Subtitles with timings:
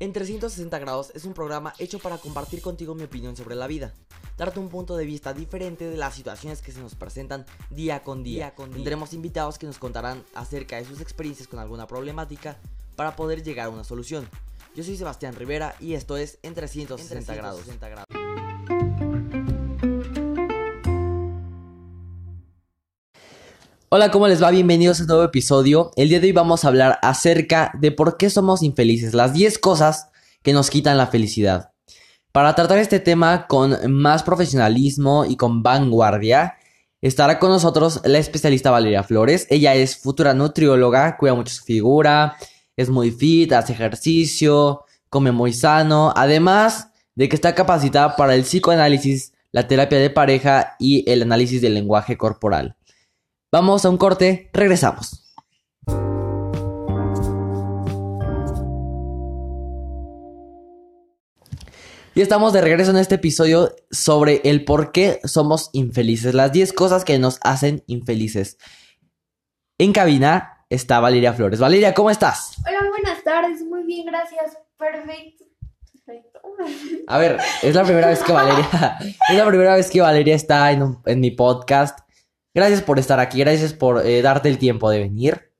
[0.00, 3.94] En 360 grados es un programa hecho para compartir contigo mi opinión sobre la vida,
[4.36, 8.24] darte un punto de vista diferente de las situaciones que se nos presentan día con
[8.24, 8.54] día.
[8.56, 12.58] Tendremos invitados que nos contarán acerca de sus experiencias con alguna problemática
[12.96, 14.28] para poder llegar a una solución.
[14.74, 17.60] Yo soy Sebastián Rivera y esto es En 360, grados.
[23.96, 24.50] Hola, ¿cómo les va?
[24.50, 25.92] Bienvenidos a un nuevo episodio.
[25.94, 29.56] El día de hoy vamos a hablar acerca de por qué somos infelices, las 10
[29.60, 30.08] cosas
[30.42, 31.70] que nos quitan la felicidad.
[32.32, 36.56] Para tratar este tema con más profesionalismo y con vanguardia,
[37.02, 39.46] estará con nosotros la especialista Valeria Flores.
[39.48, 42.34] Ella es futura nutrióloga, cuida mucho su figura,
[42.76, 48.42] es muy fit, hace ejercicio, come muy sano, además de que está capacitada para el
[48.42, 52.74] psicoanálisis, la terapia de pareja y el análisis del lenguaje corporal.
[53.54, 55.32] Vamos a un corte, regresamos.
[62.16, 66.72] Y estamos de regreso en este episodio sobre el por qué somos infelices, las 10
[66.72, 68.58] cosas que nos hacen infelices.
[69.78, 71.60] En cabina está Valeria Flores.
[71.60, 72.56] Valeria, ¿cómo estás?
[72.66, 74.58] Hola, buenas tardes, muy bien, gracias.
[74.76, 75.44] Perfecto.
[76.04, 76.40] Perfecto.
[77.06, 78.98] A ver, es la primera vez que Valeria,
[79.30, 82.00] es la primera vez que Valeria está en, en mi podcast.
[82.54, 85.50] Gracias por estar aquí, gracias por eh, darte el tiempo de venir.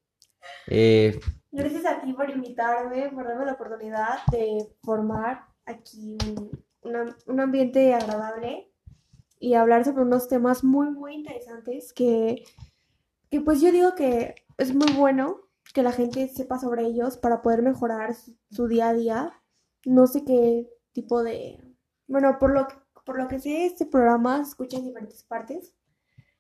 [0.69, 1.19] Eh,
[1.51, 6.17] Gracias a ti por invitarme, por darme la oportunidad de formar aquí
[6.83, 8.73] un, ambiente agradable
[9.41, 12.45] y hablar sobre unos temas muy, muy interesantes que,
[13.29, 15.41] que pues yo digo que es muy bueno
[15.73, 18.15] que la gente sepa sobre ellos para poder mejorar
[18.51, 19.43] su, día a día.
[19.85, 21.59] No sé qué tipo de...
[22.07, 22.69] Bueno, por lo,
[23.05, 25.75] por lo que sé, este programa se escucha en diferentes partes.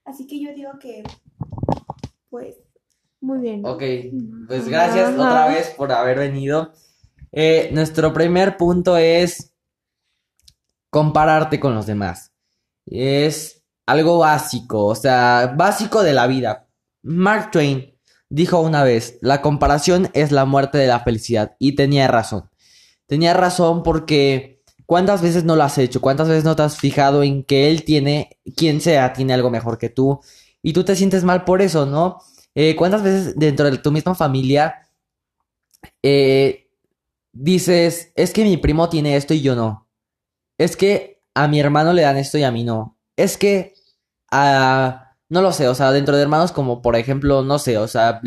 [0.05, 1.02] Así que yo digo que,
[2.30, 2.56] pues,
[3.20, 3.62] muy bien.
[3.62, 3.72] ¿no?
[3.72, 3.83] ok,
[4.46, 5.16] pues gracias Ajá.
[5.16, 6.72] otra vez por haber venido.
[7.33, 9.55] Eh, nuestro primer punto es
[10.91, 12.33] compararte con los demás.
[12.86, 16.68] Es algo básico, o sea, básico de la vida.
[17.02, 21.57] Mark Twain dijo una vez, la comparación es la muerte de la felicidad.
[21.58, 22.51] Y tenía razón.
[23.07, 24.53] Tenía razón porque
[24.86, 26.00] ¿cuántas veces no lo has hecho?
[26.00, 29.78] ¿Cuántas veces no te has fijado en que él tiene, quien sea, tiene algo mejor
[29.78, 30.20] que tú?
[30.62, 32.20] Y tú te sientes mal por eso, ¿no?
[32.55, 34.89] Eh, ¿cuántas veces dentro de tu misma familia
[36.02, 36.70] eh,
[37.33, 39.89] dices, es que mi primo tiene esto y yo no?
[40.58, 42.98] Es que a mi hermano le dan esto y a mí no.
[43.16, 43.74] Es que
[44.30, 45.16] a...
[45.28, 48.20] No lo sé, o sea, dentro de hermanos como por ejemplo, no sé, o sea,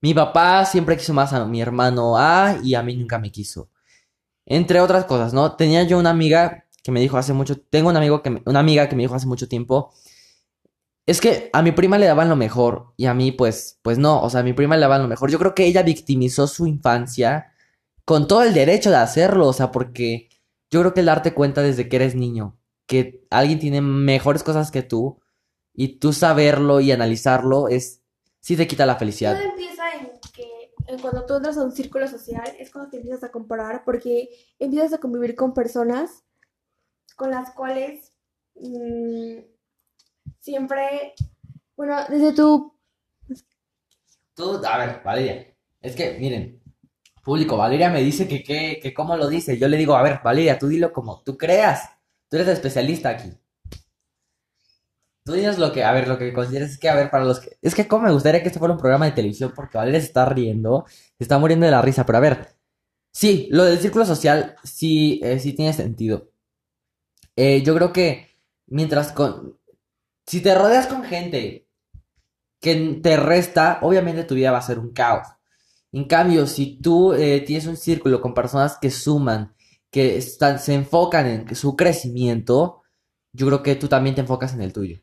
[0.00, 3.69] mi papá siempre quiso más a mi hermano A y a mí nunca me quiso.
[4.50, 5.54] Entre otras cosas, ¿no?
[5.56, 8.58] Tenía yo una amiga que me dijo hace mucho, tengo un amigo que me- una
[8.60, 9.92] amiga que me dijo hace mucho tiempo,
[11.06, 14.20] es que a mi prima le daban lo mejor y a mí pues pues no,
[14.20, 15.30] o sea, a mi prima le daban lo mejor.
[15.30, 17.52] Yo creo que ella victimizó su infancia
[18.04, 20.28] con todo el derecho de hacerlo, o sea, porque
[20.70, 24.72] yo creo que el darte cuenta desde que eres niño que alguien tiene mejores cosas
[24.72, 25.20] que tú
[25.74, 28.02] y tú saberlo y analizarlo es
[28.40, 29.38] sí te quita la felicidad.
[31.00, 34.92] Cuando tú entras a un círculo social es cuando te empiezas a comparar porque empiezas
[34.92, 36.24] a convivir con personas
[37.16, 38.12] con las cuales
[38.54, 39.38] mm,
[40.38, 41.14] siempre,
[41.76, 42.74] bueno, desde tu...
[44.34, 46.62] Tú, a ver, Valeria, es que, miren,
[47.22, 49.58] público, Valeria me dice que, que, que cómo lo dice.
[49.58, 51.90] Yo le digo, a ver, Valeria, tú dilo como tú creas.
[52.28, 53.30] Tú eres especialista aquí.
[55.30, 57.56] Tú lo que, a ver, lo que consideres es que, a ver, para los que...
[57.62, 60.06] Es que como me gustaría que este fuera un programa de televisión porque Valeria se
[60.06, 62.56] está riendo, se está muriendo de la risa, pero a ver,
[63.12, 66.30] sí, lo del círculo social sí, eh, sí tiene sentido.
[67.36, 68.28] Eh, yo creo que
[68.66, 69.58] mientras con...
[70.26, 71.68] Si te rodeas con gente
[72.60, 75.26] que te resta, obviamente tu vida va a ser un caos.
[75.92, 79.54] En cambio, si tú eh, tienes un círculo con personas que suman,
[79.90, 82.82] que están, se enfocan en su crecimiento,
[83.32, 85.00] yo creo que tú también te enfocas en el tuyo.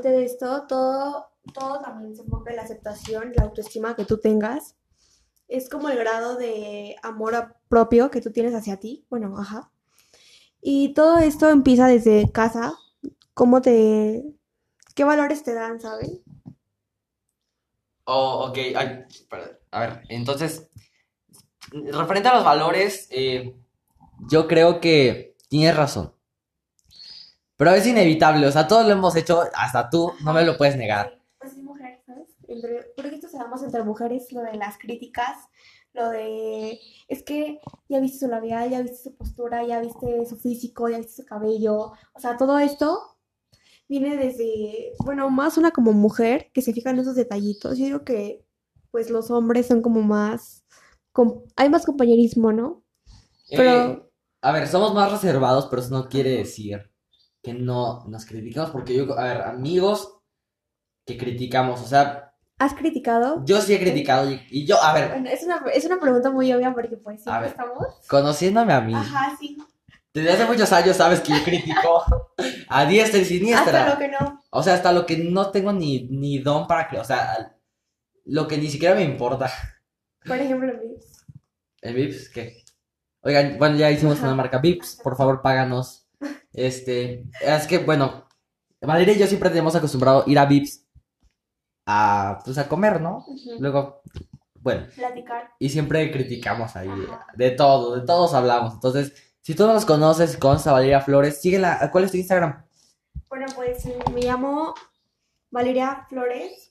[0.00, 4.74] De esto, todo, todo también se enfoca en la aceptación, la autoestima que tú tengas.
[5.48, 9.04] Es como el grado de amor propio que tú tienes hacia ti.
[9.10, 9.70] Bueno, ajá.
[10.62, 12.74] Y todo esto empieza desde casa.
[13.34, 14.24] ¿Cómo te...
[14.94, 16.22] qué valores te dan, ¿saben?
[18.04, 20.68] Oh, ok, ay, espera, a ver, entonces,
[21.70, 23.54] referente a los valores, eh,
[24.28, 26.12] yo creo que tienes razón.
[27.62, 30.76] Pero es inevitable, o sea, todos lo hemos hecho, hasta tú, no me lo puedes
[30.76, 31.16] negar.
[31.38, 32.26] Pues es mujer, ¿sabes?
[32.48, 35.36] Entre, porque esto se entre mujeres, lo de las críticas,
[35.92, 40.36] lo de, es que ya viste su labial, ya viste su postura, ya viste su
[40.38, 42.98] físico, ya viste su cabello, o sea, todo esto
[43.88, 47.78] viene desde, bueno, más una como mujer que se fija en esos detallitos.
[47.78, 48.44] Yo digo que,
[48.90, 50.64] pues, los hombres son como más,
[51.12, 52.82] com- hay más compañerismo, ¿no?
[53.50, 54.02] Pero- Eh,
[54.42, 56.90] a ver, somos más reservados, pero eso no quiere decir
[57.42, 60.18] que no nos criticamos, porque yo, a ver, amigos
[61.06, 63.42] que criticamos, o sea, ¿Has criticado?
[63.44, 66.30] yo sí he criticado y, y yo, a ver, Bueno, es una, es una pregunta
[66.30, 67.50] muy obvia porque pues A siempre ver.
[67.50, 68.06] estamos.
[68.08, 69.58] conociéndome a mí, Ajá, sí.
[70.14, 72.04] desde hace muchos años sabes que yo critico
[72.68, 73.80] a diestra y siniestra.
[73.86, 74.42] Hasta lo que no.
[74.50, 77.56] O sea, hasta lo que no tengo ni, ni don para que, o sea,
[78.26, 79.50] lo que ni siquiera me importa.
[80.24, 81.24] Por ejemplo, mis.
[81.80, 82.28] ¿El Vips?
[82.28, 82.62] ¿Qué?
[83.22, 84.26] Oigan, bueno, ya hicimos Ajá.
[84.28, 86.01] una marca Vips, por favor, páganos.
[86.52, 88.26] Este, es que, bueno,
[88.80, 90.84] Valeria y yo siempre tenemos acostumbrado ir a Vips
[91.86, 93.24] a, pues, a comer, ¿no?
[93.58, 94.02] Luego,
[94.60, 95.50] bueno, Platicar.
[95.58, 97.26] y siempre criticamos ahí, Ajá.
[97.36, 98.74] de todo, de todos hablamos.
[98.74, 101.88] Entonces, si tú no nos conoces, conoces a Valeria Flores, síguela.
[101.90, 102.64] ¿Cuál es tu Instagram?
[103.28, 103.84] Bueno, pues
[104.14, 104.74] me llamo
[105.50, 106.70] Valeria Flores.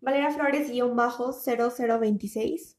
[0.00, 2.76] Valeria Flores guion bajo 0026.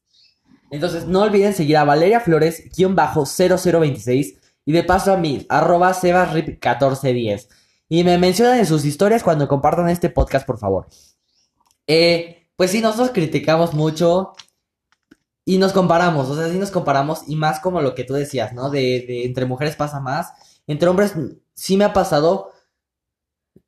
[0.70, 5.46] Entonces, no olviden seguir a Valeria Flores, guion bajo 0026, y de paso a mí,
[5.48, 7.48] arroba sebasrip1410.
[7.88, 10.86] Y me mencionan en sus historias cuando compartan este podcast, por favor.
[11.86, 14.32] Eh, pues sí, nosotros criticamos mucho
[15.44, 18.54] y nos comparamos, o sea, sí nos comparamos, y más como lo que tú decías,
[18.54, 18.70] ¿no?
[18.70, 20.32] De, de entre mujeres pasa más,
[20.66, 21.14] entre hombres
[21.54, 22.50] sí me ha pasado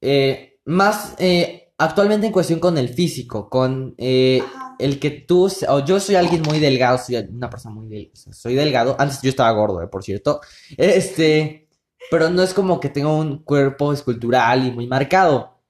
[0.00, 3.94] eh, más eh, actualmente en cuestión con el físico, con...
[3.98, 4.42] eh.
[4.78, 8.16] El que tú, o yo soy alguien muy delgado, soy una persona muy del, o
[8.16, 8.96] sea, soy delgado.
[8.98, 10.40] Antes yo estaba gordo, eh, por cierto.
[10.76, 11.68] Este,
[12.10, 15.60] pero no es como que tengo un cuerpo escultural y muy marcado.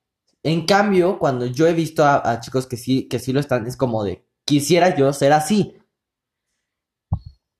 [0.42, 3.66] En cambio, cuando yo he visto a, a chicos que sí, que sí lo están,
[3.66, 5.76] es como de, quisiera yo ser así.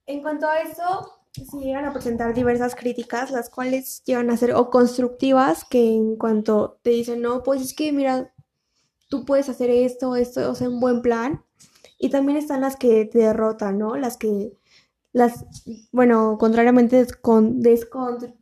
[0.07, 4.55] En cuanto a eso, se llegan a presentar diversas críticas, las cuales llegan a ser
[4.55, 8.33] o constructivas, que en cuanto te dicen, no, pues es que mira,
[9.09, 11.43] tú puedes hacer esto, esto, o sea, un buen plan.
[11.99, 13.97] Y también están las que te derrotan, ¿no?
[13.97, 14.53] Las que,
[15.13, 15.45] las,
[15.93, 18.35] bueno, contrariamente descon, descon-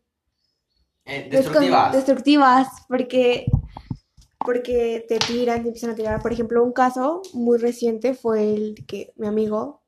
[1.31, 3.47] descon- destructivas, porque,
[4.39, 6.21] porque te tiran, te empiezan a tirar.
[6.21, 9.83] Por ejemplo, un caso muy reciente fue el que mi amigo,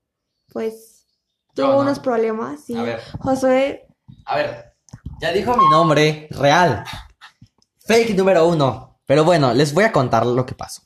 [0.53, 1.07] pues,
[1.55, 1.79] tuvo ¿no?
[1.81, 2.65] unos problemas.
[2.65, 2.77] Sí.
[2.77, 3.87] A ver, Josué,
[4.27, 4.75] a ver,
[5.21, 6.85] ya dijo mi nombre real.
[7.87, 8.96] Fake número uno.
[9.07, 10.83] Pero bueno, les voy a contar lo que pasó.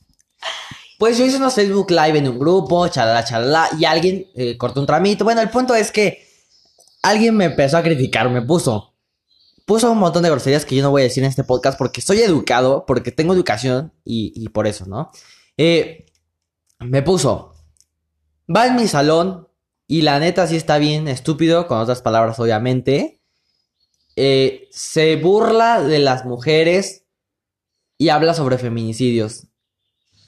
[0.97, 4.79] Pues yo hice unos Facebook Live en un grupo, chalala, chalala, y alguien eh, cortó
[4.79, 5.23] un tramito.
[5.23, 6.27] Bueno, el punto es que
[7.01, 8.93] alguien me empezó a criticar, me puso.
[9.65, 12.01] Puso un montón de groserías que yo no voy a decir en este podcast porque
[12.01, 15.11] soy educado, porque tengo educación y, y por eso, ¿no?
[15.57, 16.05] Eh,
[16.79, 17.55] me puso,
[18.53, 19.47] va en mi salón
[19.87, 23.21] y la neta sí está bien estúpido, con otras palabras obviamente.
[24.15, 27.00] Eh, se burla de las mujeres
[28.01, 29.45] y habla sobre feminicidios.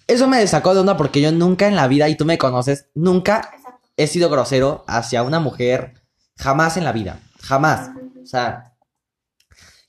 [0.05, 2.85] Eso me sacó de onda porque yo nunca en la vida, y tú me conoces,
[2.93, 3.49] nunca
[3.97, 5.95] he sido grosero hacia una mujer.
[6.37, 7.19] Jamás en la vida.
[7.41, 7.89] Jamás.
[8.21, 8.75] O sea.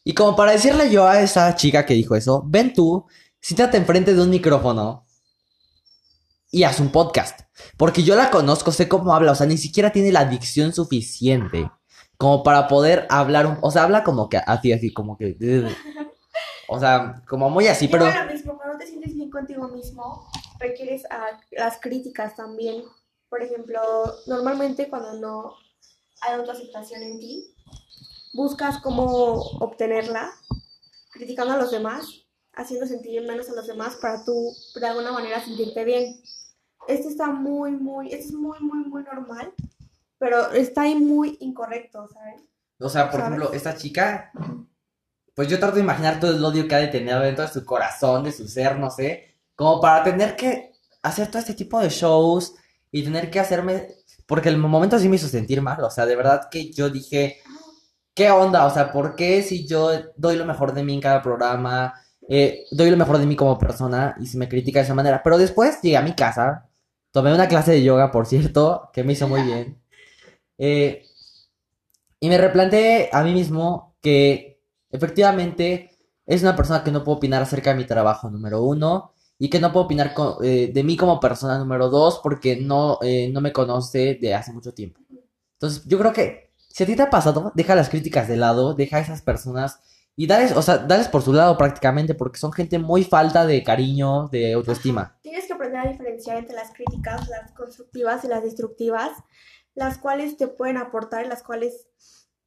[0.02, 3.04] Y como para decirle yo a esa chica que dijo eso, ven tú,
[3.42, 5.04] siéntate enfrente de un micrófono
[6.50, 7.40] y haz un podcast.
[7.76, 11.70] Porque yo la conozco, sé cómo habla, o sea, ni siquiera tiene la dicción suficiente
[12.16, 13.58] como para poder hablar un...
[13.60, 15.36] O sea, habla como que así, así, como que...
[16.68, 18.06] O sea, como muy así, pero...
[18.06, 20.28] Lo mismo, cuando te sientes bien contigo mismo,
[20.58, 22.84] requieres a las críticas también.
[23.28, 23.80] Por ejemplo,
[24.26, 25.54] normalmente cuando no
[26.20, 27.54] hay autoaceptación en ti,
[28.32, 30.30] buscas cómo obtenerla,
[31.12, 35.44] criticando a los demás, haciendo sentir menos a los demás para tú, de alguna manera,
[35.44, 36.20] sentirte bien.
[36.86, 39.52] Esto está muy, muy, esto es muy, muy, muy normal,
[40.18, 42.42] pero está ahí muy incorrecto, ¿sabes?
[42.78, 43.36] O sea, por ¿Sabes?
[43.36, 44.32] ejemplo, esta chica,
[45.34, 47.64] pues yo trato de imaginar todo el odio que ha de tener dentro de su
[47.64, 50.72] corazón, de su ser, no sé, como para tener que
[51.02, 52.54] hacer todo este tipo de shows
[52.90, 53.88] y tener que hacerme,
[54.26, 57.38] porque el momento sí me hizo sentir mal, o sea, de verdad que yo dije,
[58.14, 58.66] ¿qué onda?
[58.66, 61.94] O sea, ¿por qué si yo doy lo mejor de mí en cada programa,
[62.28, 65.22] eh, doy lo mejor de mí como persona y se me critica de esa manera?
[65.22, 66.68] Pero después llegué a mi casa,
[67.10, 69.80] tomé una clase de yoga, por cierto, que me hizo muy bien.
[70.58, 71.04] Eh,
[72.20, 74.53] y me replanteé a mí mismo que
[74.94, 75.90] efectivamente
[76.26, 79.60] es una persona que no puedo opinar acerca de mi trabajo, número uno, y que
[79.60, 83.52] no puedo opinar eh, de mí como persona, número dos, porque no, eh, no me
[83.52, 85.00] conoce de hace mucho tiempo.
[85.54, 88.74] Entonces, yo creo que si a ti te ha pasado, deja las críticas de lado,
[88.74, 89.80] deja a esas personas
[90.16, 93.62] y dales, o sea, dales por su lado prácticamente, porque son gente muy falta de
[93.62, 95.18] cariño, de autoestima.
[95.22, 99.10] Tienes que aprender a diferenciar entre las críticas, las constructivas y las destructivas,
[99.74, 101.88] las cuales te pueden aportar y las cuales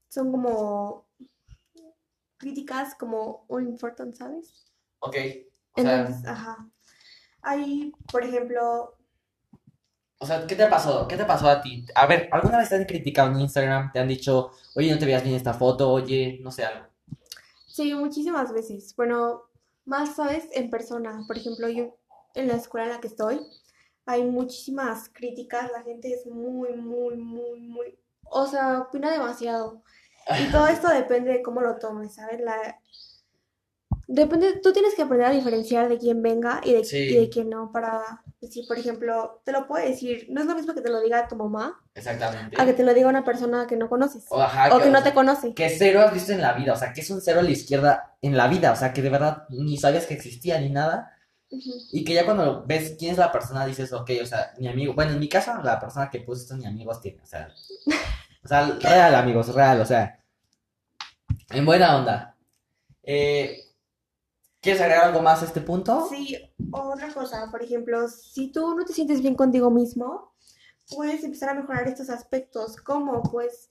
[0.09, 1.06] son como
[2.37, 4.53] críticas como un important, ¿sabes?
[4.99, 5.15] Ok.
[5.75, 6.69] Entonces, ajá.
[7.41, 8.97] Hay, por ejemplo,
[10.19, 11.07] O sea, ¿qué te pasó?
[11.07, 11.85] ¿Qué te pasó a ti?
[11.95, 13.91] A ver, ¿alguna vez te han criticado en Instagram?
[13.91, 15.91] ¿Te han dicho, oye, no te veas bien esta foto?
[15.91, 16.87] Oye, no sé, algo.
[17.67, 18.95] Sí, muchísimas veces.
[18.95, 19.43] Bueno,
[19.85, 20.47] más, ¿sabes?
[20.53, 21.23] En persona.
[21.27, 21.97] Por ejemplo, yo
[22.33, 23.41] en la escuela en la que estoy,
[24.05, 25.71] hay muchísimas críticas.
[25.71, 27.99] La gente es muy, muy, muy, muy...
[28.23, 29.83] O sea, opina demasiado.
[30.41, 32.39] Y todo esto depende de cómo lo tomes, ¿sabes?
[32.41, 32.79] La...
[34.09, 36.97] Depende, tú tienes que aprender a diferenciar de quién venga y de, Sí.
[36.97, 38.01] y de quién no para
[38.39, 41.27] decir, por ejemplo, te lo puedo decir, no es lo mismo que te lo diga
[41.27, 42.55] tu mamá Exactamente.
[42.61, 44.91] a que te lo diga una persona que no conoces O, ajá, o que o
[44.91, 45.53] no sea, te conoce.
[45.53, 47.49] que cero has visto en la vida, o sea, que es un cero a la
[47.51, 51.11] izquierda en la vida, o sea, que de verdad ni sabías que existía ni nada,
[51.49, 51.71] Ujú.
[51.91, 54.93] y que ya cuando ves quién es la persona dices, ok, o sea, mi amigo,
[54.93, 57.49] bueno, en mi caso, la persona que puso esto ni amigos tiene, o sea,
[58.49, 60.23] real, amigos, real, o sea,
[61.49, 62.37] en buena onda.
[63.03, 63.67] Eh,
[64.61, 66.07] ¿quieres agregar algo más a este punto?
[66.09, 66.37] Sí,
[66.71, 70.33] otra cosa, por ejemplo, si tú no te sientes bien contigo mismo,
[70.89, 73.69] puedes empezar a mejorar estos aspectos, como pues,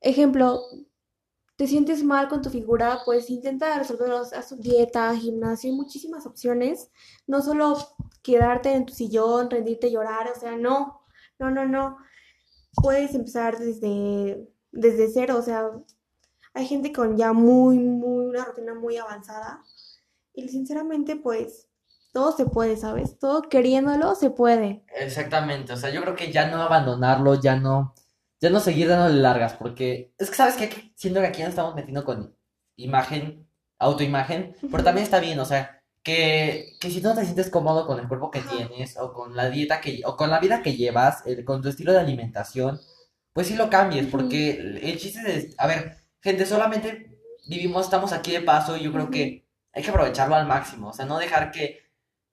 [0.00, 0.60] ejemplo,
[1.56, 6.90] te sientes mal con tu figura, pues intenta resolverlos, tu dieta, gimnasio, hay muchísimas opciones,
[7.26, 7.76] no solo
[8.22, 11.02] quedarte en tu sillón, rendirte llorar, o sea, no,
[11.38, 11.98] no, no, no,
[12.74, 15.70] puedes empezar desde, desde cero, o sea,
[16.54, 19.62] hay gente con ya muy, muy, una rutina muy avanzada.
[20.32, 21.68] Y sinceramente, pues,
[22.12, 23.18] todo se puede, ¿sabes?
[23.18, 24.84] Todo queriéndolo se puede.
[24.96, 27.94] Exactamente, o sea, yo creo que ya no abandonarlo, ya no,
[28.40, 31.74] ya no seguir dándole largas, porque es que sabes que siento que aquí nos estamos
[31.74, 32.36] metiendo con
[32.76, 33.48] imagen,
[33.78, 37.98] autoimagen, pero también está bien, o sea, que, que si no te sientes cómodo con
[38.00, 38.50] el cuerpo que Ajá.
[38.56, 41.68] tienes, o con la dieta que, o con la vida que llevas, el- con tu
[41.68, 42.80] estilo de alimentación,
[43.32, 44.10] pues sí lo cambies, Ujú.
[44.12, 44.52] porque
[44.82, 49.10] el, chiste es, a ver, gente, solamente vivimos, estamos aquí de paso, y yo creo
[49.10, 51.78] que hay que aprovecharlo al máximo, o sea, no dejar que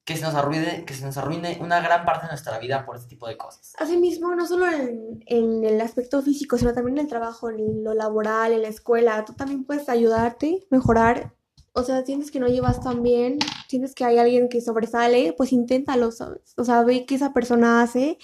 [0.05, 2.95] que se nos arruine, que se nos arruine una gran parte de nuestra vida por
[2.95, 3.73] este tipo de cosas.
[3.77, 7.93] Asimismo, no solo en, en el aspecto físico, sino también en el trabajo, en lo
[7.93, 9.25] laboral, en la escuela.
[9.25, 11.33] Tú también puedes ayudarte, mejorar.
[11.77, 15.53] O sea, sientes que no llevas tan bien, sientes que hay alguien que sobresale, pues
[15.53, 16.55] inténtalo, ¿sabes?
[16.57, 18.17] O sea, ve qué esa persona hace,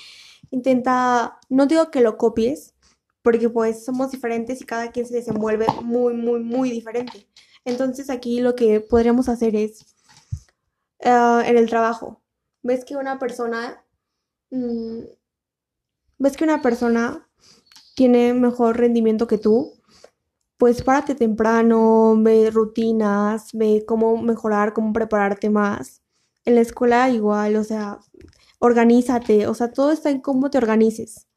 [0.50, 2.74] intenta, no digo que lo copies,
[3.22, 7.28] porque pues somos diferentes y cada quien se desenvuelve muy, muy, muy diferente.
[7.64, 9.86] Entonces aquí lo que podríamos hacer es,
[11.06, 12.24] ah, en el trabajo,
[12.64, 13.86] ves que una persona,
[14.50, 15.02] mm,
[16.18, 17.30] ves que una persona
[17.96, 19.74] tiene mejor rendimiento que tú,
[20.64, 26.02] pues párate temprano, ve rutinas, ve cómo mejorar, cómo prepararte más.
[26.46, 28.00] En la escuela igual, o sea,
[28.60, 31.28] organízate, o sea, todo está en cómo te organices.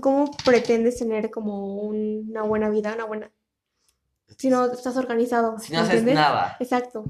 [0.00, 3.32] ¿Cómo pretendes tener como un- una buena vida, una buena...
[4.38, 6.14] Si no estás organizado, Si no haces ¿entiendes?
[6.14, 6.56] nada.
[6.60, 7.04] Exacto.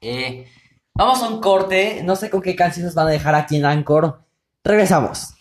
[0.00, 0.46] Eh,
[0.94, 2.04] vamos a un corte.
[2.04, 4.20] No sé con qué canción nos van a dejar aquí en Anchor.
[4.62, 5.34] Regresamos.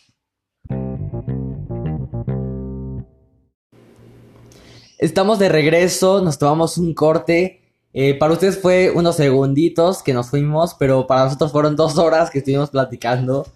[5.02, 7.60] Estamos de regreso, nos tomamos un corte.
[7.92, 12.30] Eh, para ustedes fue unos segunditos que nos fuimos, pero para nosotros fueron dos horas
[12.30, 13.48] que estuvimos platicando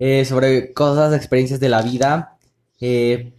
[0.00, 2.36] eh, sobre cosas, experiencias de la vida.
[2.80, 3.32] Eh,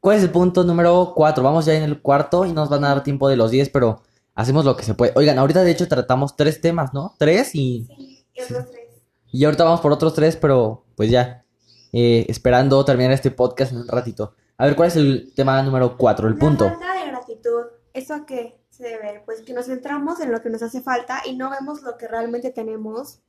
[0.00, 1.44] ¿cuál es el punto número cuatro?
[1.44, 4.02] Vamos ya en el cuarto y nos van a dar tiempo de los diez, pero
[4.34, 5.12] hacemos lo que se puede.
[5.14, 7.14] Oigan, ahorita de hecho tratamos tres temas, ¿no?
[7.16, 8.88] Tres y, Sí, y otros tres.
[9.30, 11.44] y ahorita vamos por otros tres, pero pues ya,
[11.92, 14.34] eh, esperando terminar este podcast en un ratito.
[14.58, 16.28] A ver, ¿cuál es el tema número cuatro?
[16.28, 16.68] El La punto.
[16.68, 17.62] falta de gratitud.
[17.92, 19.22] ¿Eso a qué se debe?
[19.24, 22.08] Pues que nos centramos en lo que nos hace falta y no vemos lo que
[22.08, 23.20] realmente tenemos.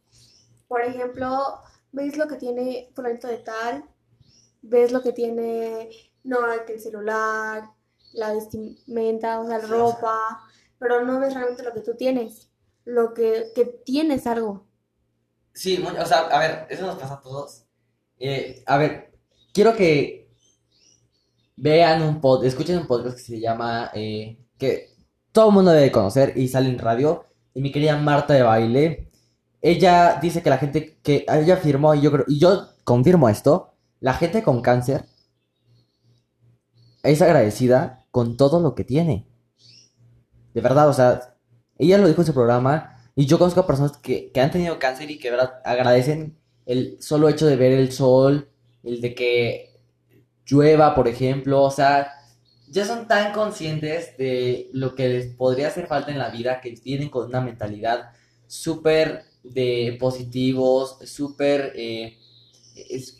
[0.68, 3.86] Por ejemplo, ves lo que tiene fulanito de tal,
[4.62, 5.90] ves lo que tiene,
[6.24, 7.70] no, que el celular,
[8.14, 10.18] la vestimenta, o sea, la ropa,
[10.80, 12.50] pero no ves realmente lo que tú tienes,
[12.84, 14.68] lo que, que tienes algo.
[15.54, 17.64] Sí, o sea, a ver, eso nos pasa a todos.
[18.20, 19.12] Eh, a ver,
[19.54, 20.17] quiero que
[21.58, 24.92] vean un pod, escuchen un podcast que se llama, eh, que
[25.32, 29.12] todo el mundo debe conocer y sale en radio, y mi querida Marta de Baile,
[29.62, 33.74] ella dice que la gente que, ella afirmó, y yo creo, y yo confirmo esto,
[34.00, 35.06] la gente con cáncer
[37.04, 39.28] es agradecida con todo lo que tiene.
[40.54, 41.36] De verdad, o sea,
[41.78, 44.78] ella lo dijo en su programa, y yo conozco a personas que, que han tenido
[44.78, 46.38] cáncer y que verdad agradecen
[46.68, 48.50] el solo hecho de ver el sol,
[48.84, 49.67] el de que
[50.48, 52.13] llueva, por ejemplo, o sea,
[52.70, 56.72] ya son tan conscientes de lo que les podría hacer falta en la vida que
[56.84, 58.12] vienen con una mentalidad
[58.48, 62.18] súper de positivos, súper eh,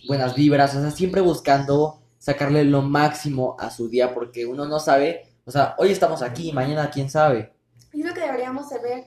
[0.08, 4.80] buenas vibras, o sea, siempre buscando sacarle lo máximo a su día porque uno no
[4.80, 7.54] sabe, o sea, hoy estamos aquí, mañana quién sabe.
[7.94, 9.06] Y es lo que deberíamos re-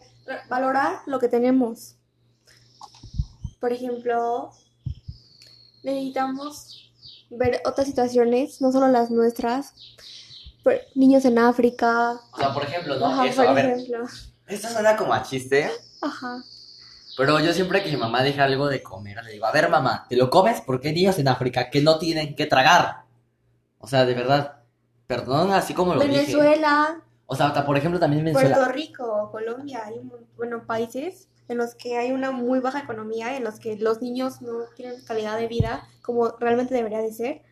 [0.48, 1.96] valorar lo que tenemos.
[3.60, 4.50] Por ejemplo,
[5.82, 6.89] necesitamos
[7.30, 9.74] ver otras situaciones, no solo las nuestras.
[10.94, 12.20] Niños en África.
[12.32, 13.06] O sea, por ejemplo, ¿no?
[13.06, 13.76] Ajá, Eso, por a ver,
[14.46, 15.70] esto suena como a chiste,
[16.02, 16.42] Ajá.
[17.16, 20.04] pero yo siempre que mi mamá deja algo de comer, le digo, a ver, mamá,
[20.08, 20.60] ¿te lo comes?
[20.60, 23.04] Porque hay niños en África que no tienen que tragar.
[23.78, 24.62] O sea, de verdad,
[25.06, 26.18] perdón, así como lo dije.
[26.18, 28.56] Venezuela, O sea, por ejemplo, también Venezuela.
[28.56, 29.98] Puerto Rico, Colombia, hay
[30.36, 34.40] bueno, países en los que hay una muy baja economía, en los que los niños
[34.40, 37.42] no tienen calidad de vida como realmente debería de ser,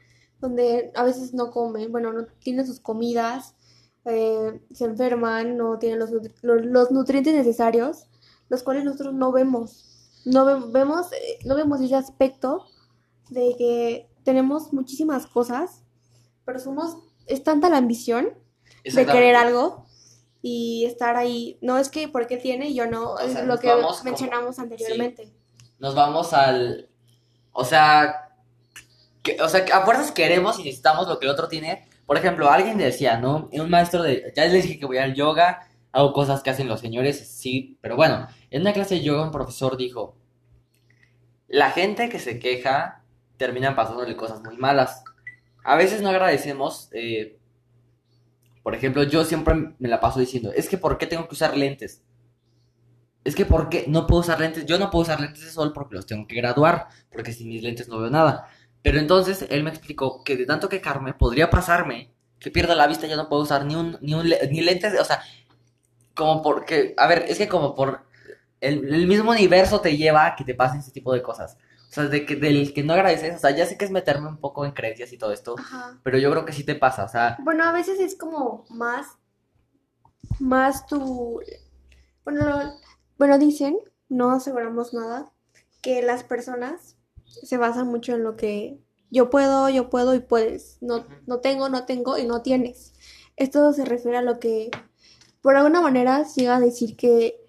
[0.41, 3.57] donde a veces no comen, bueno, no tienen sus comidas,
[4.05, 8.07] eh, se enferman, no tienen los, nutri- los, los nutrientes necesarios,
[8.49, 10.23] los cuales nosotros no vemos.
[10.25, 12.67] No ve- vemos, eh, no vemos ese aspecto
[13.31, 15.83] de que tenemos muchísimas cosas,
[16.45, 18.29] pero somos, es tanta la ambición
[18.85, 19.87] de querer algo
[20.43, 21.59] y estar ahí.
[21.61, 24.59] No es que porque tiene y yo no, O es sea, lo que como- mencionamos
[24.59, 25.33] anteriormente.
[25.79, 26.89] Nos vamos al.
[27.53, 28.25] O sea.
[29.23, 31.87] que- o sea, a fuerzas queremos y necesitamos lo que el otro tiene.
[32.07, 33.49] Por ejemplo, alguien decía, ¿no?
[33.53, 34.33] Un maestro de.
[34.35, 37.97] Ya les dije que voy al yoga, hago cosas que hacen los señores, sí, pero
[37.97, 40.17] bueno, en una clase de yoga un profesor dijo:
[41.49, 43.03] La gente que se queja
[43.37, 45.03] terminan pasándole cosas muy malas.
[45.65, 46.89] A veces no agradecemos.
[46.93, 47.38] eh,
[48.69, 51.57] por ejemplo, yo siempre me la paso diciendo: Es que ¿por qué tengo que usar
[51.57, 52.03] lentes?
[53.25, 54.67] Es que ¿por qué no puedo usar lentes?
[54.67, 57.63] Yo no puedo usar lentes de sol porque los tengo que graduar, porque sin mis
[57.63, 58.47] lentes no veo nada.
[58.83, 63.07] Pero entonces él me explicó que de tanto quejarme podría pasarme que pierda la vista,
[63.07, 65.23] ya no puedo usar ni un, ni un ni lentes, o sea,
[66.15, 68.05] como porque, a ver, es que como por
[68.61, 71.57] el, el mismo universo te lleva a que te pasen ese tipo de cosas.
[71.91, 74.29] O sea, de que, del que no agradeces, o sea, ya sé que es meterme
[74.29, 75.99] un poco en creencias y todo esto, Ajá.
[76.03, 79.07] pero yo creo que sí te pasa, o sea, Bueno, a veces es como más,
[80.39, 81.41] más tu,
[82.25, 82.73] bueno, lo-
[83.19, 83.79] bueno, dicen,
[84.09, 85.33] no aseguramos nada,
[85.83, 88.81] que las personas se basan mucho en lo que
[89.11, 90.79] yo puedo, yo puedo y puedes.
[90.83, 92.95] No, no tengo, no tengo y no tienes.
[93.37, 94.71] Esto se refiere a lo que,
[95.43, 97.41] por alguna manera, llega a decir que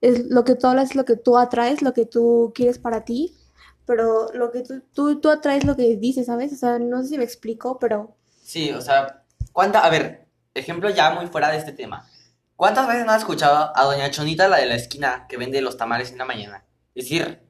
[0.00, 3.04] es lo que tú hablas es lo que tú atraes, lo que tú quieres para
[3.04, 3.36] ti,
[3.86, 6.52] pero lo que tú, tú, tú atraes lo que dices, ¿sabes?
[6.52, 8.16] O sea, no sé si me explico, pero...
[8.42, 12.08] Sí, o sea, ¿cuánta, a ver, ejemplo ya muy fuera de este tema.
[12.56, 15.76] ¿Cuántas veces no has escuchado a doña Chonita, la de la esquina, que vende los
[15.76, 16.64] tamales en la mañana?
[16.94, 17.42] Decir,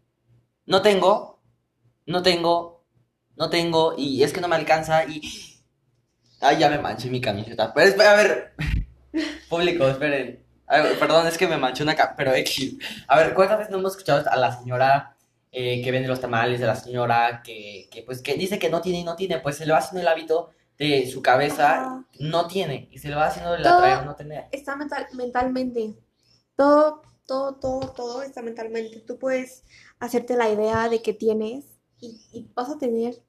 [0.64, 1.42] no tengo,
[2.06, 2.84] no tengo,
[3.36, 5.20] no tengo, y es que no me alcanza, y...
[6.40, 7.72] Ay, ya me manché mi camiseta.
[7.72, 8.54] Pero espera, a ver,
[9.48, 10.44] público, esperen.
[10.66, 12.78] Perdón, es que me manché una pero X.
[13.06, 15.12] A ver, ¿cuántas veces no hemos escuchado a la señora
[15.52, 18.80] eh, que vende los tamales, de la señora que, que, pues, que dice que no
[18.82, 19.38] tiene y no tiene?
[19.40, 22.04] Pues se le va haciendo el hábito de su cabeza, Ajá.
[22.18, 24.46] no tiene, y se le va haciendo el atraer no tener.
[24.50, 25.96] está mental, mentalmente.
[26.56, 29.00] Todo, todo, todo, todo está mentalmente.
[29.00, 29.64] Tú puedes
[30.00, 31.66] hacerte la idea de que tienes
[32.00, 33.22] y, y vas a tener,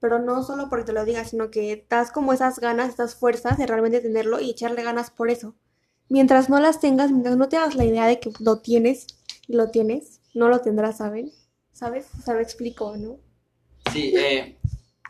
[0.00, 3.58] pero no solo porque te lo digas, sino que das como esas ganas, esas fuerzas
[3.58, 5.56] de realmente tenerlo y echarle ganas por eso.
[6.08, 9.06] Mientras no las tengas, mientras no te hagas la idea de que lo tienes
[9.48, 11.32] y lo tienes, no lo tendrás, ¿saben?
[11.76, 12.06] ¿Sabes?
[12.18, 13.18] O sea, me explico, ¿no?
[13.92, 14.56] Sí, eh,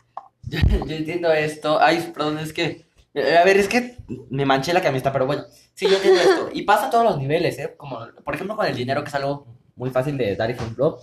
[0.42, 1.80] yo, yo entiendo esto.
[1.80, 3.98] Ay, perdón, es que, eh, a ver, es que
[4.30, 6.48] me manché la camiseta, pero bueno, sí, yo entiendo esto.
[6.52, 7.74] Y pasa a todos los niveles, ¿eh?
[7.76, 10.98] Como, por ejemplo, con el dinero, que es algo muy fácil de dar ejemplo.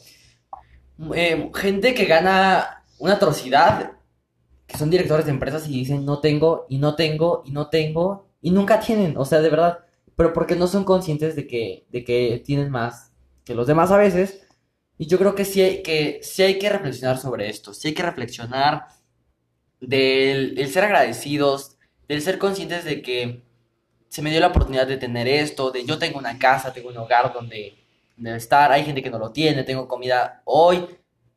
[1.15, 3.93] Eh, gente que gana una atrocidad,
[4.67, 8.27] que son directores de empresas y dicen, no tengo, y no tengo, y no tengo,
[8.41, 9.79] y nunca tienen, o sea, de verdad,
[10.17, 13.13] pero porque no son conscientes de que, de que tienen más
[13.45, 14.42] que los demás a veces.
[14.97, 17.93] Y yo creo que sí hay que, sí hay que reflexionar sobre esto, sí hay
[17.93, 18.87] que reflexionar
[19.79, 21.77] del, del ser agradecidos,
[22.07, 23.43] del ser conscientes de que
[24.09, 26.97] se me dio la oportunidad de tener esto, de yo tengo una casa, tengo un
[26.97, 27.75] hogar donde,
[28.17, 30.87] donde estar, hay gente que no lo tiene, tengo comida hoy,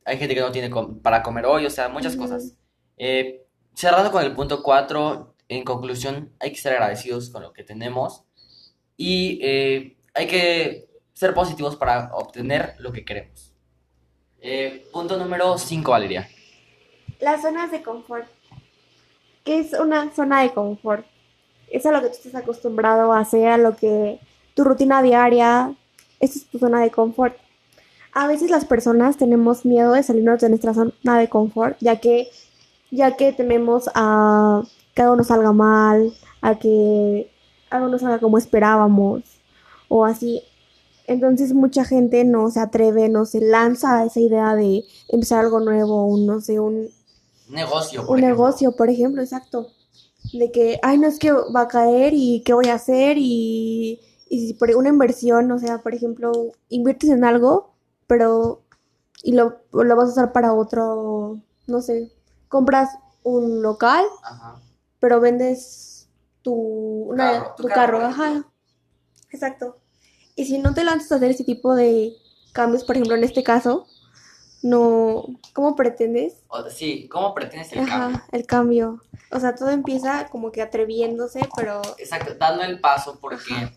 [0.04, 2.54] hay gente que no tiene com- para comer hoy, o sea, muchas cosas.
[2.98, 7.64] Eh, cerrando con el punto 4, en conclusión, hay que ser agradecidos con lo que
[7.64, 8.24] tenemos
[8.96, 10.85] y eh, hay que
[11.16, 13.54] ser positivos para obtener lo que queremos.
[14.38, 16.28] Eh, punto número 5, Valeria.
[17.20, 18.26] Las zonas de confort.
[19.42, 21.06] ¿Qué es una zona de confort?
[21.70, 24.20] Es a lo que tú estás acostumbrado a hacer, a lo que
[24.54, 25.74] tu rutina diaria,
[26.20, 27.34] esa es tu zona de confort.
[28.12, 32.28] A veces las personas tenemos miedo de salirnos de nuestra zona de confort, ya que,
[32.90, 34.62] ya que tememos a
[34.94, 37.30] que algo nos salga mal, a que
[37.70, 39.22] algo no salga como esperábamos,
[39.88, 40.42] o así.
[41.06, 45.60] Entonces mucha gente no se atreve, no se lanza a esa idea de empezar algo
[45.60, 46.88] nuevo, un, no sé, un,
[47.48, 48.44] negocio, por un ejemplo.
[48.44, 49.68] negocio, por ejemplo, exacto.
[50.32, 54.00] De que, ay, no es que va a caer y qué voy a hacer y,
[54.28, 56.32] y si por una inversión, o sea, por ejemplo,
[56.68, 57.72] inviertes en algo,
[58.08, 58.62] pero
[59.22, 62.12] y lo, lo vas a usar para otro, no sé,
[62.48, 62.90] compras
[63.22, 64.60] un local, Ajá.
[64.98, 66.08] pero vendes
[66.42, 68.44] tu, una- Carro, tu tu carro, carro, ajá.
[69.30, 69.76] Exacto.
[70.36, 72.12] Y si no te lanzas a hacer ese tipo de
[72.52, 73.86] cambios, por ejemplo, en este caso,
[74.62, 76.34] no, ¿cómo pretendes?
[76.48, 78.22] O- sí, ¿cómo pretendes el cambio?
[78.32, 79.02] El cambio.
[79.32, 83.70] O sea, todo empieza como que atreviéndose, pero Exacto, dando el paso porque,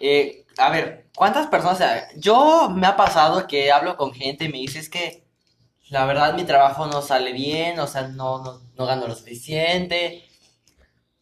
[0.00, 1.76] eh, a ver, ¿cuántas personas?
[1.76, 5.24] o sea, yo me ha pasado que hablo con gente y me dice es que
[5.88, 10.24] la verdad mi trabajo no sale bien, o sea, no, no, no gano lo suficiente,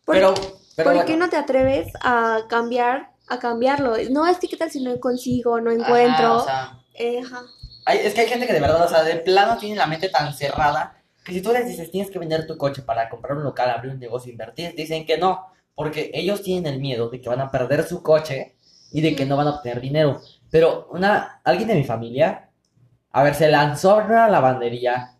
[0.04, 0.34] ¿por, pero,
[0.76, 3.94] pero por qué no te atreves a cambiar, a cambiarlo?
[4.10, 6.36] No, es que qué tal si no consigo, no ajá, encuentro.
[6.36, 7.42] o sea, Eh, ajá.
[7.84, 10.08] hay- es que hay gente que de verdad, o sea, de plano tiene la mente
[10.08, 13.44] tan cerrada que si tú les dices tienes que vender tu coche para comprar un
[13.44, 17.28] local, abrir un negocio, invertir, dicen que no, porque ellos tienen el miedo de que
[17.28, 18.56] van a perder su coche
[18.90, 20.20] y de que no van a obtener dinero.
[20.50, 22.50] Pero una, alguien de mi familia,
[23.12, 25.16] a ver, se lanzó a una lavandería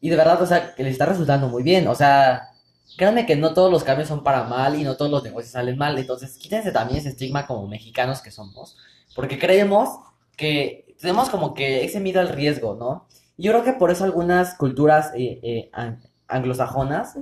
[0.00, 1.88] y de verdad, o sea, que le está resultando muy bien.
[1.88, 2.51] O sea,
[2.96, 5.78] créanme que no todos los cambios son para mal y no todos los negocios salen
[5.78, 5.98] mal.
[5.98, 8.76] Entonces, quítense también ese estigma como mexicanos que somos,
[9.14, 9.98] porque creemos
[10.36, 13.06] que tenemos como que ese miedo al riesgo, ¿no?
[13.36, 17.16] Y yo creo que por eso algunas culturas eh, eh, an- anglosajonas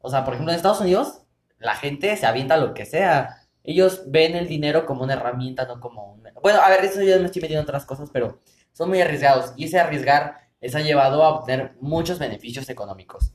[0.00, 1.22] o sea, por ejemplo, en Estados Unidos,
[1.58, 3.38] la gente se avienta lo que sea.
[3.62, 6.24] Ellos ven el dinero como una herramienta, no como un...
[6.42, 8.40] Bueno, a ver, eso yo me estoy metiendo en otras cosas, pero
[8.72, 9.52] son muy arriesgados.
[9.56, 13.32] Y ese arriesgar les ha llevado a obtener muchos beneficios económicos.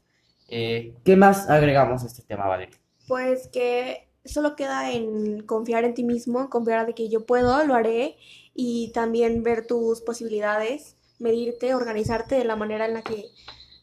[0.48, 2.78] Eh, ¿qué más agregamos a este tema, Valeria?
[3.08, 7.76] Pues que solo queda en confiar en ti mismo, confiar de que yo puedo, lo
[7.76, 8.18] haré,
[8.54, 13.26] y también ver tus posibilidades, medirte, organizarte de la manera en la que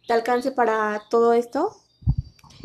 [0.07, 1.73] te alcance para todo esto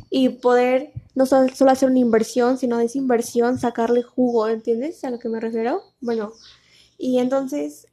[0.10, 5.04] y poder no sol- solo hacer una inversión, sino de esa inversión sacarle jugo, ¿entiendes
[5.04, 5.82] a lo que me refiero?
[6.02, 6.32] Bueno,
[6.98, 7.88] y entonces,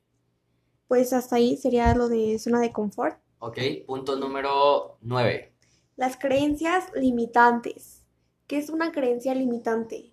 [0.88, 3.18] pues hasta ahí sería lo de zona de confort.
[3.40, 5.55] Ok, punto número 9.
[5.96, 8.04] Las creencias limitantes.
[8.46, 10.12] ¿Qué es una creencia limitante?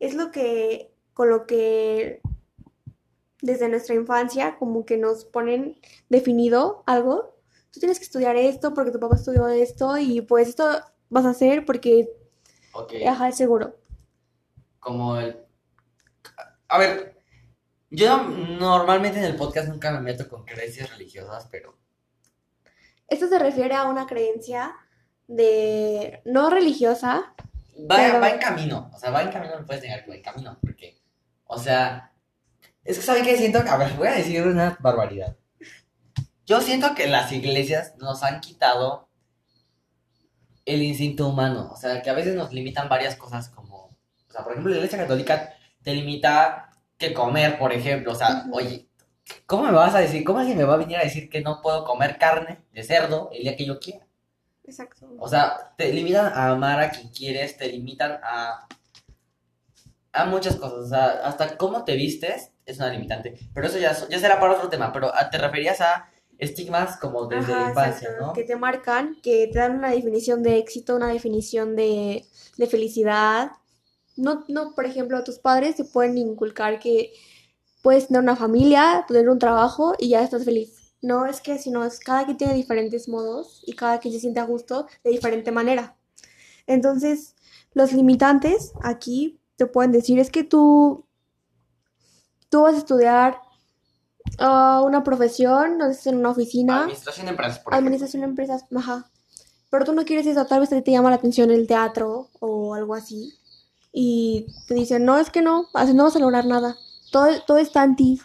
[0.00, 2.20] Es lo que, con lo que
[3.40, 7.36] desde nuestra infancia como que nos ponen definido algo.
[7.70, 10.64] Tú tienes que estudiar esto porque tu papá estudió esto y pues esto
[11.10, 12.10] vas a hacer porque,
[12.72, 13.76] Ok, ajá, es seguro.
[14.80, 15.36] como el...
[16.68, 17.16] A ver,
[17.90, 21.76] yo normalmente en el podcast nunca me meto con creencias religiosas, pero...
[23.08, 24.74] Esto se refiere a una creencia
[25.28, 27.34] de no religiosa,
[27.88, 30.16] Va, Pero- va en camino, o sea, va en camino, no puedes negar que va
[30.16, 30.98] en camino, porque,
[31.44, 32.12] o sea,
[32.82, 33.60] es que ¿saben qué siento?
[33.60, 35.36] A ver, voy a decir una barbaridad.
[36.44, 39.08] Yo siento que las iglesias nos han quitado
[40.66, 44.42] el instinto humano, o sea, que a veces nos limitan varias cosas como, o sea,
[44.42, 48.56] por ejemplo, la iglesia católica te limita que comer, por ejemplo, o sea, Ujú.
[48.56, 48.88] oye,
[49.46, 51.62] ¿cómo me vas a decir, cómo alguien me va a venir a decir que no
[51.62, 54.07] puedo comer carne de cerdo el día que yo quiera?
[54.68, 58.66] Exacto, O sea, te limitan a amar a quien quieres, te limitan a,
[60.12, 60.78] a muchas cosas.
[60.78, 63.38] O sea, hasta cómo te vistes es una limitante.
[63.54, 64.92] Pero eso ya, ya será para otro tema.
[64.92, 68.32] Pero ah, te referías a estigmas como desde la infancia, exacto, ¿no?
[68.32, 72.24] que te marcan, que te dan una definición de éxito, una definición de,
[72.56, 73.52] de felicidad.
[74.16, 77.12] No, no, por ejemplo, tus padres te pueden inculcar que
[77.82, 80.77] puedes tener una familia, tener un trabajo y ya estás feliz.
[81.00, 84.40] No es que, sino es cada quien tiene diferentes modos y cada quien se siente
[84.40, 85.96] a gusto de diferente manera.
[86.66, 87.36] Entonces,
[87.72, 91.04] los limitantes aquí te pueden decir es que tú,
[92.48, 93.40] tú vas a estudiar
[94.38, 96.80] ah, una profesión, no sé, en una oficina.
[96.80, 97.74] Administración de empresas, por.
[97.74, 99.10] Administración de empresas, ajá.
[99.70, 102.30] Pero tú no quieres eso, tal vez a ti te llama la atención el teatro
[102.40, 103.34] o algo así.
[103.92, 106.76] Y te dicen, no, es que no, así no vas a lograr nada.
[107.10, 108.20] Todo, todo está en ti.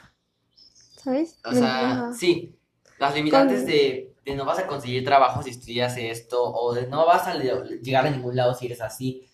[1.04, 1.38] ¿Sabes?
[1.44, 2.14] O sea, Ajá.
[2.14, 2.56] sí,
[3.04, 6.88] las limitantes Con- de, de no vas a conseguir trabajo si estudias esto, o de
[6.88, 9.28] no vas a le- llegar a ningún lado si eres así.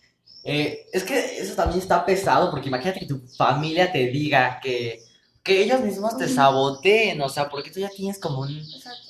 [0.43, 4.99] Eh, es que eso también está pesado, porque imagínate que tu familia te diga que,
[5.43, 8.61] que ellos mismos te saboteen, o sea, porque tú ya tienes como un,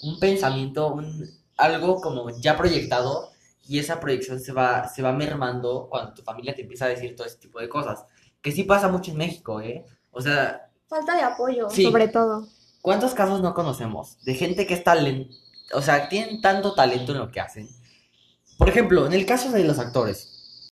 [0.03, 3.29] un pensamiento, un, algo como ya proyectado,
[3.67, 7.15] y esa proyección se va, se va mermando cuando tu familia te empieza a decir
[7.15, 8.03] todo ese tipo de cosas.
[8.41, 9.85] Que sí pasa mucho en México, ¿eh?
[10.11, 11.83] O sea, Falta de apoyo, Sí.
[11.83, 12.47] sobre todo.
[12.81, 15.35] ¿Cuántos casos no conocemos de gente que es talento,
[15.73, 17.69] o sea, tienen tanto talento en lo que hacen?
[18.57, 20.71] Por ejemplo, en el caso de los actores.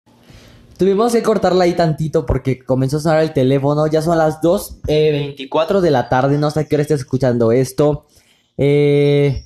[0.77, 3.87] Tuvimos que cortarla ahí tantito porque comenzó a sonar el teléfono.
[3.87, 6.39] Ya son las 2.24 de la tarde.
[6.39, 8.07] No sé a qué hora estés escuchando esto.
[8.57, 9.45] Eh,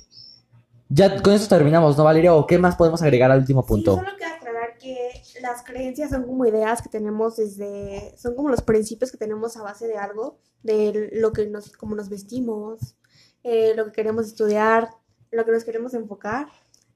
[0.87, 2.33] ya con eso terminamos, ¿no, Valeria?
[2.33, 3.95] ¿O qué más podemos agregar al último punto?
[3.95, 8.49] Sí, solo queda aclarar que las creencias son como ideas que tenemos desde, son como
[8.49, 12.95] los principios que tenemos a base de algo, de lo que nos, como nos vestimos,
[13.43, 14.89] eh, lo que queremos estudiar,
[15.31, 16.47] lo que nos queremos enfocar.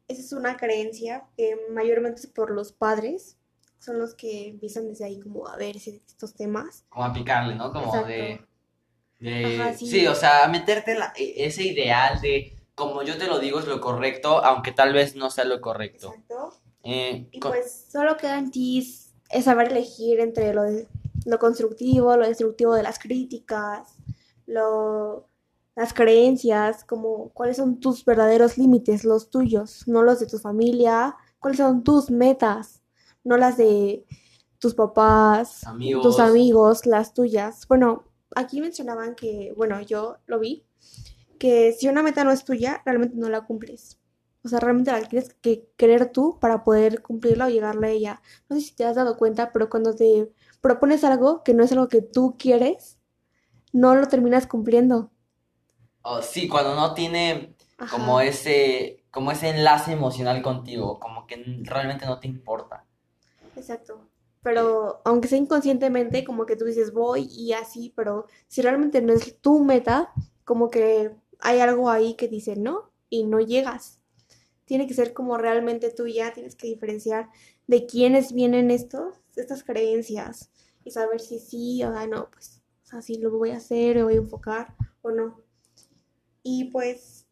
[0.08, 3.38] Esa es una creencia que mayormente es por los padres,
[3.78, 6.84] son los que empiezan desde ahí como a ver estos temas.
[6.90, 7.72] Como a picarle, ¿no?
[7.72, 8.08] Como Exacto.
[8.08, 8.42] de...
[9.20, 9.88] de- Ajá, sí.
[9.88, 10.08] sí.
[10.08, 13.82] o sea, meterte la- e- ese ideal de como yo te lo digo es lo
[13.82, 16.14] correcto, aunque tal vez no sea lo correcto.
[16.14, 16.59] Exacto.
[16.84, 20.88] Eh, Y pues solo queda en ti es es saber elegir entre lo, de-
[21.26, 23.94] lo constructivo, lo destructivo de las críticas,
[24.48, 25.28] lo,
[25.76, 31.16] las creencias, como cuáles son tus verdaderos límites, los tuyos, no los de tu familia,
[31.38, 32.82] cuáles son tus metas,
[33.24, 34.04] no las de
[34.58, 36.02] tus papás, amigos.
[36.02, 37.68] tus amigos, las tuyas.
[37.68, 40.66] Bueno, aquí mencionaban que, bueno, yo lo vi,
[41.38, 44.00] que si una meta no es tuya, realmente no la cumples.
[44.44, 48.22] O sea, realmente la tienes que querer tú para poder cumplirla o llegarle a ella.
[48.50, 51.72] No sé si te has dado cuenta, pero cuando te propones algo que no es
[51.72, 53.00] algo que tú quieres,
[53.74, 55.12] no lo terminas cumpliendo.
[56.04, 57.92] Oh, sí, cuando no tiene Ajá.
[57.98, 62.86] como ese, como ese enlace emocional contigo, como que realmente no te importa.
[63.56, 64.10] Exacto.
[64.42, 69.14] Pero aunque sea inconscientemente, como que tú dices voy y así, pero si realmente no
[69.14, 70.14] es tu meta,
[70.46, 73.99] como que hay algo ahí que dice no y no llegas.
[74.70, 77.28] Tiene que ser como realmente tuya, tienes que diferenciar
[77.66, 80.52] de quiénes vienen estos, estas creencias
[80.86, 84.04] y saber si sí o no, pues, o sea, si lo voy a hacer, o
[84.04, 85.42] voy a enfocar o no.
[86.44, 87.26] Y pues,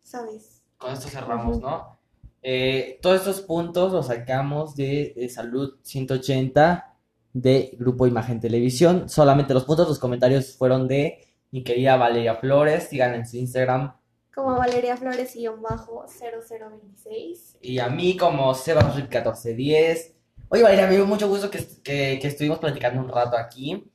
[0.00, 0.62] ¿sabes?
[0.78, 1.60] Con esto cerramos.
[1.60, 1.98] ¿no?
[2.42, 6.96] Eh, todos estos puntos los sacamos de, de Salud 180
[7.34, 9.10] de Grupo Imagen Televisión.
[9.10, 12.84] Solamente los puntos, los comentarios fueron de mi querida Valeria Flores.
[12.84, 13.97] Sigan en su Instagram.
[14.38, 17.58] Como Valeria Flores bajo 0026.
[17.60, 20.12] Y a mí como Sebasrip1410.
[20.50, 23.90] Oye, Valeria, me dio mucho gusto que, que, que estuvimos platicando un rato aquí.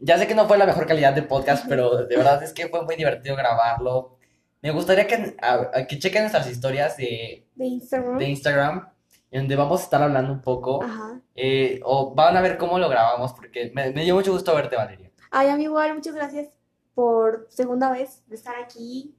[0.00, 2.68] Ya sé que no fue la mejor calidad de podcast, pero de verdad es que
[2.68, 4.16] fue muy divertido grabarlo.
[4.62, 8.16] Me gustaría que, a- a que chequen nuestras historias de, De Instagram.
[8.18, 8.88] de Instagram,
[9.30, 10.82] donde vamos a estar hablando un poco.
[10.82, 11.20] Ajá.
[11.34, 14.74] eh, o van a ver cómo lo grabamos, porque me, me dio mucho gusto verte,
[14.76, 15.10] Valeria.
[15.30, 16.48] Ay, a mí igual, muchas gracias
[16.94, 19.14] por segunda vez de estar aquí.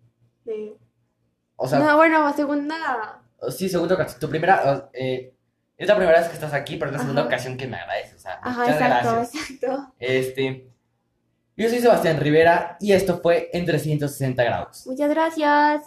[0.47, 0.75] De...
[1.55, 3.21] O sea, No, bueno, segunda.
[3.55, 4.19] sí, segunda ocasión.
[4.19, 5.33] Tu primera, eh,
[5.77, 7.27] es la primera vez que estás aquí, pero es la segunda Ajá.
[7.29, 8.15] ocasión que me agradeces.
[8.15, 9.49] O sea, Ajá, muchas exacto, gracias.
[9.51, 9.93] exacto.
[9.99, 10.67] Este,
[11.55, 14.85] yo soy Sebastián Rivera y esto fue en 360 grados.
[14.87, 15.83] Muchas gracias.